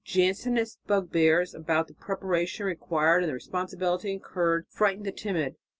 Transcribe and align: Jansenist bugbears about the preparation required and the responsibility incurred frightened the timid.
Jansenist 0.03 0.79
bugbears 0.87 1.53
about 1.53 1.87
the 1.87 1.93
preparation 1.93 2.65
required 2.65 3.21
and 3.21 3.29
the 3.29 3.35
responsibility 3.35 4.11
incurred 4.11 4.65
frightened 4.67 5.05
the 5.05 5.11
timid. 5.11 5.57